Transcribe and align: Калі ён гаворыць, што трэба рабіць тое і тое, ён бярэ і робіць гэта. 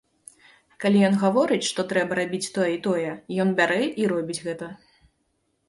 Калі 0.85 1.03
ён 1.09 1.15
гаворыць, 1.23 1.67
што 1.71 1.85
трэба 1.91 2.17
рабіць 2.21 2.49
тое 2.57 2.71
і 2.77 2.81
тое, 2.89 3.13
ён 3.47 3.55
бярэ 3.63 3.81
і 3.85 4.03
робіць 4.17 4.43
гэта. 4.51 4.75